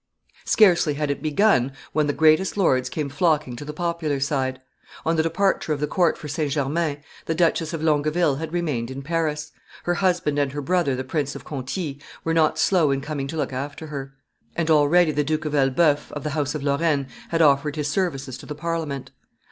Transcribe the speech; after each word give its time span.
Scarcely 0.45 0.95
had 0.95 1.11
it 1.11 1.21
begun, 1.21 1.73
when 1.93 2.07
the 2.07 2.11
greatest 2.11 2.57
lords 2.57 2.89
came 2.89 3.07
flocking 3.07 3.55
to 3.55 3.63
the 3.63 3.71
popular 3.71 4.19
side. 4.19 4.59
On 5.05 5.15
the 5.15 5.21
departure 5.21 5.73
of 5.73 5.79
the 5.79 5.85
court 5.85 6.17
for 6.17 6.27
St. 6.27 6.49
Germain, 6.51 7.03
the 7.27 7.35
Duchess 7.35 7.71
of 7.71 7.83
Longueville 7.83 8.37
had 8.37 8.51
remained 8.51 8.89
in 8.89 9.03
Paris; 9.03 9.51
her 9.83 9.93
husband 9.93 10.39
and 10.39 10.53
her 10.53 10.61
brother 10.63 10.95
the 10.95 11.03
Prince 11.03 11.35
of 11.35 11.45
Conti 11.45 12.01
were 12.23 12.33
not 12.33 12.57
slow 12.57 12.89
in 12.89 12.99
coming 12.99 13.27
to 13.27 13.37
look 13.37 13.53
after 13.53 13.85
her; 13.85 14.15
and 14.55 14.71
already 14.71 15.11
the 15.11 15.23
Duke 15.23 15.45
of 15.45 15.53
Elbeuf, 15.53 16.11
of 16.13 16.23
the 16.23 16.31
house 16.31 16.55
of 16.55 16.63
Lorraine, 16.63 17.05
had 17.29 17.43
offered 17.43 17.75
his 17.75 17.87
services 17.87 18.39
to 18.39 18.47
the 18.47 18.55
Parliament. 18.55 19.11